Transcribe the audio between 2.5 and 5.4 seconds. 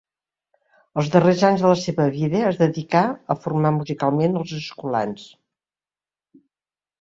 es dedicà a formar musicalment els escolans.